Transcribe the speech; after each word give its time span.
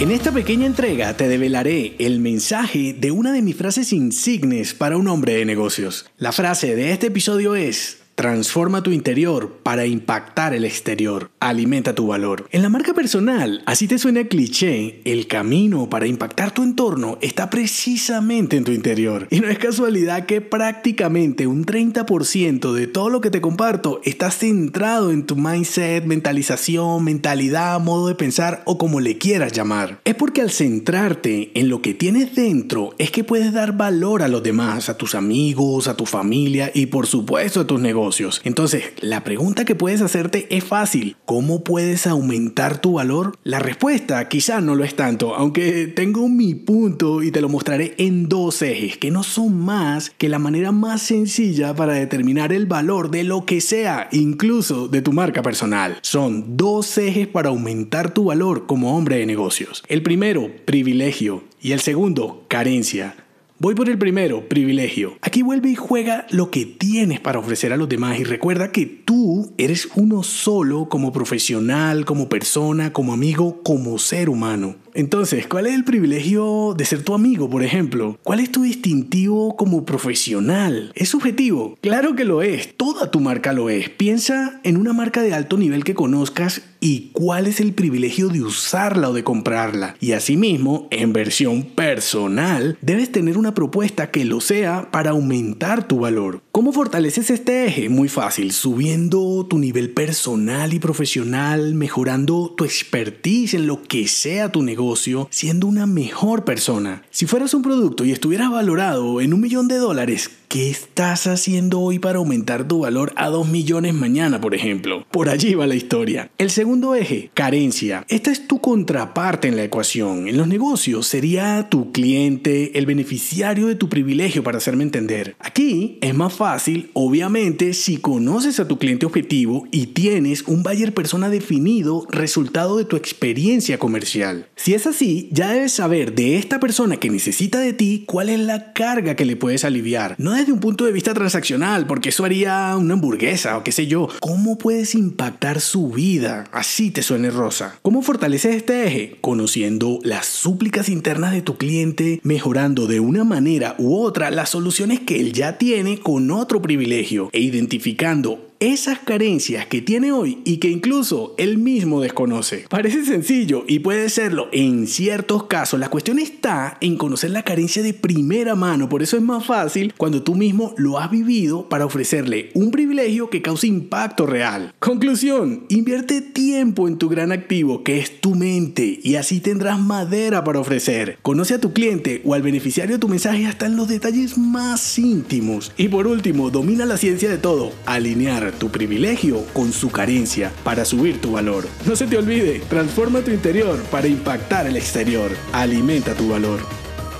En 0.00 0.10
esta 0.10 0.32
pequeña 0.32 0.64
entrega 0.64 1.14
te 1.14 1.28
develaré 1.28 1.94
el 1.98 2.20
mensaje 2.20 2.94
de 2.94 3.10
una 3.10 3.32
de 3.32 3.42
mis 3.42 3.54
frases 3.54 3.92
insignes 3.92 4.72
para 4.72 4.96
un 4.96 5.06
hombre 5.08 5.34
de 5.34 5.44
negocios. 5.44 6.06
La 6.16 6.32
frase 6.32 6.74
de 6.74 6.92
este 6.92 7.08
episodio 7.08 7.54
es, 7.54 7.99
Transforma 8.20 8.82
tu 8.82 8.90
interior 8.90 9.60
para 9.62 9.86
impactar 9.86 10.52
el 10.52 10.66
exterior. 10.66 11.30
Alimenta 11.40 11.94
tu 11.94 12.08
valor. 12.08 12.46
En 12.52 12.60
la 12.60 12.68
marca 12.68 12.92
personal, 12.92 13.62
así 13.64 13.88
te 13.88 13.98
suena 13.98 14.24
cliché, 14.24 15.00
el 15.06 15.26
camino 15.26 15.88
para 15.88 16.06
impactar 16.06 16.52
tu 16.52 16.62
entorno 16.62 17.16
está 17.22 17.48
precisamente 17.48 18.58
en 18.58 18.64
tu 18.64 18.72
interior. 18.72 19.26
Y 19.30 19.40
no 19.40 19.48
es 19.48 19.58
casualidad 19.58 20.26
que 20.26 20.42
prácticamente 20.42 21.46
un 21.46 21.64
30% 21.64 22.74
de 22.74 22.86
todo 22.86 23.08
lo 23.08 23.22
que 23.22 23.30
te 23.30 23.40
comparto 23.40 24.02
está 24.04 24.30
centrado 24.30 25.12
en 25.12 25.24
tu 25.24 25.36
mindset, 25.36 26.04
mentalización, 26.04 27.02
mentalidad, 27.02 27.80
modo 27.80 28.08
de 28.08 28.16
pensar 28.16 28.62
o 28.66 28.76
como 28.76 29.00
le 29.00 29.16
quieras 29.16 29.52
llamar. 29.52 30.02
Es 30.04 30.14
porque 30.14 30.42
al 30.42 30.50
centrarte 30.50 31.52
en 31.58 31.70
lo 31.70 31.80
que 31.80 31.94
tienes 31.94 32.34
dentro 32.34 32.90
es 32.98 33.10
que 33.10 33.24
puedes 33.24 33.54
dar 33.54 33.78
valor 33.78 34.22
a 34.22 34.28
los 34.28 34.42
demás, 34.42 34.90
a 34.90 34.98
tus 34.98 35.14
amigos, 35.14 35.88
a 35.88 35.96
tu 35.96 36.04
familia 36.04 36.70
y 36.74 36.84
por 36.84 37.06
supuesto 37.06 37.60
a 37.60 37.66
tus 37.66 37.80
negocios. 37.80 38.09
Entonces, 38.44 38.84
la 39.00 39.22
pregunta 39.22 39.64
que 39.64 39.74
puedes 39.74 40.02
hacerte 40.02 40.46
es 40.50 40.64
fácil. 40.64 41.16
¿Cómo 41.26 41.62
puedes 41.62 42.06
aumentar 42.06 42.80
tu 42.80 42.94
valor? 42.94 43.38
La 43.44 43.58
respuesta 43.60 44.28
quizá 44.28 44.60
no 44.60 44.74
lo 44.74 44.84
es 44.84 44.96
tanto, 44.96 45.34
aunque 45.34 45.86
tengo 45.86 46.28
mi 46.28 46.54
punto 46.54 47.22
y 47.22 47.30
te 47.30 47.40
lo 47.40 47.48
mostraré 47.48 47.94
en 47.98 48.28
dos 48.28 48.62
ejes, 48.62 48.96
que 48.98 49.10
no 49.10 49.22
son 49.22 49.56
más 49.58 50.10
que 50.10 50.28
la 50.28 50.38
manera 50.38 50.72
más 50.72 51.02
sencilla 51.02 51.74
para 51.74 51.94
determinar 51.94 52.52
el 52.52 52.66
valor 52.66 53.10
de 53.10 53.24
lo 53.24 53.46
que 53.46 53.60
sea, 53.60 54.08
incluso 54.12 54.88
de 54.88 55.02
tu 55.02 55.12
marca 55.12 55.42
personal. 55.42 55.98
Son 56.02 56.56
dos 56.56 56.98
ejes 56.98 57.28
para 57.28 57.50
aumentar 57.50 58.12
tu 58.12 58.24
valor 58.24 58.66
como 58.66 58.96
hombre 58.96 59.18
de 59.18 59.26
negocios. 59.26 59.82
El 59.88 60.02
primero, 60.02 60.50
privilegio, 60.64 61.44
y 61.62 61.72
el 61.72 61.80
segundo, 61.80 62.44
carencia. 62.48 63.14
Voy 63.62 63.74
por 63.74 63.90
el 63.90 63.98
primero, 63.98 64.48
privilegio. 64.48 65.18
Aquí 65.20 65.42
vuelve 65.42 65.68
y 65.68 65.74
juega 65.74 66.26
lo 66.30 66.50
que 66.50 66.64
tienes 66.64 67.20
para 67.20 67.40
ofrecer 67.40 67.74
a 67.74 67.76
los 67.76 67.90
demás 67.90 68.18
y 68.18 68.24
recuerda 68.24 68.72
que 68.72 68.86
tú 68.86 69.52
eres 69.58 69.86
uno 69.96 70.22
solo 70.22 70.88
como 70.88 71.12
profesional, 71.12 72.06
como 72.06 72.30
persona, 72.30 72.94
como 72.94 73.12
amigo, 73.12 73.62
como 73.62 73.98
ser 73.98 74.30
humano. 74.30 74.76
Entonces, 74.94 75.46
¿cuál 75.46 75.66
es 75.66 75.74
el 75.74 75.84
privilegio 75.84 76.74
de 76.74 76.86
ser 76.86 77.02
tu 77.02 77.12
amigo, 77.12 77.50
por 77.50 77.62
ejemplo? 77.62 78.18
¿Cuál 78.22 78.40
es 78.40 78.50
tu 78.50 78.62
distintivo 78.62 79.54
como 79.56 79.84
profesional? 79.84 80.90
¿Es 80.94 81.10
subjetivo? 81.10 81.76
Claro 81.82 82.16
que 82.16 82.24
lo 82.24 82.40
es, 82.40 82.74
tu 83.08 83.20
marca 83.20 83.52
lo 83.52 83.70
es. 83.70 83.88
Piensa 83.88 84.60
en 84.64 84.76
una 84.76 84.92
marca 84.92 85.22
de 85.22 85.32
alto 85.32 85.56
nivel 85.56 85.84
que 85.84 85.94
conozcas 85.94 86.62
y 86.80 87.10
cuál 87.12 87.46
es 87.46 87.60
el 87.60 87.72
privilegio 87.72 88.28
de 88.28 88.42
usarla 88.42 89.10
o 89.10 89.12
de 89.12 89.24
comprarla. 89.24 89.96
Y 90.00 90.12
asimismo, 90.12 90.88
en 90.90 91.12
versión 91.12 91.62
personal, 91.62 92.78
debes 92.80 93.12
tener 93.12 93.38
una 93.38 93.54
propuesta 93.54 94.10
que 94.10 94.24
lo 94.24 94.40
sea 94.40 94.90
para 94.90 95.10
aumentar 95.10 95.86
tu 95.86 96.00
valor. 96.00 96.42
¿Cómo 96.52 96.72
fortaleces 96.72 97.30
este 97.30 97.66
eje? 97.66 97.88
Muy 97.88 98.08
fácil, 98.08 98.52
subiendo 98.52 99.46
tu 99.48 99.58
nivel 99.58 99.90
personal 99.90 100.72
y 100.74 100.78
profesional, 100.78 101.74
mejorando 101.74 102.54
tu 102.56 102.64
expertise 102.64 103.54
en 103.54 103.66
lo 103.66 103.82
que 103.82 104.08
sea 104.08 104.52
tu 104.52 104.62
negocio 104.62 105.28
siendo 105.30 105.66
una 105.66 105.86
mejor 105.86 106.44
persona. 106.44 107.02
Si 107.10 107.26
fueras 107.26 107.54
un 107.54 107.62
producto 107.62 108.04
y 108.04 108.12
estuvieras 108.12 108.50
valorado 108.50 109.20
en 109.20 109.34
un 109.34 109.40
millón 109.40 109.68
de 109.68 109.76
dólares, 109.76 110.30
¿Qué 110.50 110.68
estás 110.68 111.28
haciendo 111.28 111.78
hoy 111.78 112.00
para 112.00 112.18
aumentar 112.18 112.66
tu 112.66 112.80
valor 112.80 112.89
a 113.16 113.28
2 113.28 113.48
millones 113.48 113.94
mañana, 113.94 114.40
por 114.40 114.54
ejemplo? 114.54 115.06
Por 115.12 115.28
allí 115.28 115.54
va 115.54 115.68
la 115.68 115.76
historia. 115.76 116.30
El 116.38 116.50
segundo 116.50 116.96
eje, 116.96 117.30
carencia. 117.34 118.04
Esta 118.08 118.32
es 118.32 118.48
tu 118.48 118.60
contraparte 118.60 119.46
en 119.46 119.54
la 119.54 119.62
ecuación. 119.62 120.26
En 120.26 120.36
los 120.36 120.48
negocios 120.48 121.06
sería 121.06 121.68
tu 121.70 121.92
cliente, 121.92 122.76
el 122.76 122.86
beneficiario 122.86 123.68
de 123.68 123.76
tu 123.76 123.88
privilegio, 123.88 124.42
para 124.42 124.58
hacerme 124.58 124.82
entender. 124.82 125.36
Aquí 125.38 125.98
es 126.00 126.14
más 126.14 126.32
fácil, 126.32 126.90
obviamente, 126.94 127.74
si 127.74 127.98
conoces 127.98 128.58
a 128.58 128.66
tu 128.66 128.78
cliente 128.78 129.06
objetivo 129.06 129.68
y 129.70 129.86
tienes 129.88 130.42
un 130.48 130.64
buyer 130.64 130.92
persona 130.92 131.28
definido, 131.28 132.06
resultado 132.10 132.76
de 132.76 132.84
tu 132.84 132.96
experiencia 132.96 133.78
comercial. 133.78 134.48
Si 134.56 134.74
es 134.74 134.88
así, 134.88 135.28
ya 135.30 135.52
debes 135.52 135.72
saber 135.72 136.14
de 136.14 136.38
esta 136.38 136.58
persona 136.58 136.96
que 136.96 137.08
necesita 137.08 137.60
de 137.60 137.72
ti 137.72 138.02
cuál 138.06 138.28
es 138.30 138.40
la 138.40 138.72
carga 138.72 139.14
que 139.14 139.24
le 139.24 139.36
puedes 139.36 139.64
aliviar. 139.64 140.16
No 140.18 140.32
desde 140.32 140.52
un 140.52 140.60
punto 140.60 140.84
de 140.84 140.92
vista 140.92 141.14
transaccional, 141.14 141.86
porque 141.86 142.08
eso 142.08 142.24
haría 142.24 142.76
una 142.80 142.94
hamburguesa 142.94 143.56
o 143.56 143.64
qué 143.64 143.72
sé 143.72 143.86
yo. 143.86 144.08
¿Cómo 144.20 144.58
puedes 144.58 144.94
impactar 144.94 145.60
su 145.60 145.90
vida? 145.90 146.44
Así 146.52 146.90
te 146.90 147.02
suene 147.02 147.30
rosa. 147.30 147.78
¿Cómo 147.82 148.02
fortaleces 148.02 148.56
este 148.56 148.86
eje? 148.86 149.18
Conociendo 149.20 149.98
las 150.02 150.26
súplicas 150.26 150.88
internas 150.88 151.32
de 151.32 151.42
tu 151.42 151.56
cliente, 151.56 152.20
mejorando 152.22 152.86
de 152.86 153.00
una 153.00 153.24
manera 153.24 153.74
u 153.78 153.96
otra 153.96 154.30
las 154.30 154.50
soluciones 154.50 155.00
que 155.00 155.20
él 155.20 155.32
ya 155.32 155.58
tiene 155.58 155.98
con 155.98 156.30
otro 156.30 156.62
privilegio 156.62 157.30
e 157.32 157.40
identificando 157.40 158.49
esas 158.60 158.98
carencias 158.98 159.64
que 159.64 159.80
tiene 159.80 160.12
hoy 160.12 160.42
y 160.44 160.58
que 160.58 160.68
incluso 160.68 161.34
él 161.38 161.56
mismo 161.56 162.02
desconoce. 162.02 162.66
Parece 162.68 163.06
sencillo 163.06 163.64
y 163.66 163.78
puede 163.78 164.10
serlo 164.10 164.48
en 164.52 164.86
ciertos 164.86 165.44
casos. 165.44 165.80
La 165.80 165.88
cuestión 165.88 166.18
está 166.18 166.76
en 166.82 166.98
conocer 166.98 167.30
la 167.30 167.42
carencia 167.42 167.82
de 167.82 167.94
primera 167.94 168.54
mano. 168.54 168.90
Por 168.90 169.02
eso 169.02 169.16
es 169.16 169.22
más 169.22 169.46
fácil 169.46 169.94
cuando 169.96 170.22
tú 170.22 170.34
mismo 170.34 170.74
lo 170.76 170.98
has 170.98 171.10
vivido 171.10 171.70
para 171.70 171.86
ofrecerle 171.86 172.50
un 172.52 172.70
privilegio 172.70 173.30
que 173.30 173.40
cause 173.40 173.66
impacto 173.66 174.26
real. 174.26 174.74
Conclusión, 174.78 175.64
invierte 175.70 176.20
tiempo 176.20 176.86
en 176.86 176.98
tu 176.98 177.08
gran 177.08 177.32
activo 177.32 177.82
que 177.82 177.98
es 177.98 178.20
tu 178.20 178.34
mente 178.34 179.00
y 179.02 179.14
así 179.14 179.40
tendrás 179.40 179.80
madera 179.80 180.44
para 180.44 180.60
ofrecer. 180.60 181.18
Conoce 181.22 181.54
a 181.54 181.60
tu 181.60 181.72
cliente 181.72 182.20
o 182.26 182.34
al 182.34 182.42
beneficiario 182.42 182.96
de 182.96 183.00
tu 183.00 183.08
mensaje 183.08 183.46
hasta 183.46 183.64
en 183.64 183.76
los 183.76 183.88
detalles 183.88 184.36
más 184.36 184.98
íntimos. 184.98 185.72
Y 185.78 185.88
por 185.88 186.06
último, 186.06 186.50
domina 186.50 186.84
la 186.84 186.98
ciencia 186.98 187.30
de 187.30 187.38
todo. 187.38 187.72
Alinear 187.86 188.49
tu 188.52 188.70
privilegio 188.70 189.44
con 189.52 189.72
su 189.72 189.90
carencia 189.90 190.52
para 190.64 190.84
subir 190.84 191.20
tu 191.20 191.32
valor. 191.32 191.66
No 191.86 191.96
se 191.96 192.06
te 192.06 192.16
olvide, 192.16 192.60
transforma 192.68 193.20
tu 193.20 193.30
interior 193.30 193.78
para 193.90 194.08
impactar 194.08 194.66
el 194.66 194.76
exterior. 194.76 195.30
Alimenta 195.52 196.14
tu 196.14 196.28
valor. 196.28 196.60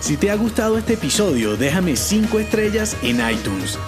Si 0.00 0.16
te 0.16 0.30
ha 0.30 0.34
gustado 0.34 0.78
este 0.78 0.94
episodio, 0.94 1.56
déjame 1.56 1.96
5 1.96 2.38
estrellas 2.40 2.96
en 3.02 3.20
iTunes. 3.30 3.78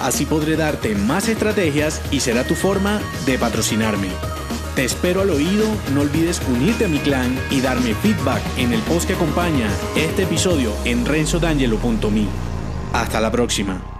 Así 0.00 0.26
podré 0.26 0.56
darte 0.56 0.94
más 0.94 1.28
estrategias 1.28 2.02
y 2.10 2.20
será 2.20 2.44
tu 2.44 2.54
forma 2.54 3.00
de 3.24 3.38
patrocinarme. 3.38 4.08
Te 4.74 4.84
espero 4.84 5.20
al 5.20 5.30
oído, 5.30 5.66
no 5.94 6.00
olvides 6.00 6.40
unirte 6.48 6.86
a 6.86 6.88
mi 6.88 6.98
clan 6.98 7.38
y 7.50 7.60
darme 7.60 7.94
feedback 7.94 8.42
en 8.56 8.72
el 8.72 8.80
post 8.80 9.06
que 9.06 9.12
acompaña 9.12 9.68
este 9.96 10.22
episodio 10.22 10.72
en 10.84 11.04
renzodangelo.me. 11.04 12.26
Hasta 12.92 13.20
la 13.20 13.30
próxima. 13.30 13.91